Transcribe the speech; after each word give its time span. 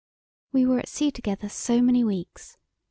We 0.51 0.65
were 0.65 0.79
at 0.79 0.87
sea 0.89 1.11
together 1.11 1.47
so 1.47 1.79
many 1.79 2.03
weeks. 2.03 2.57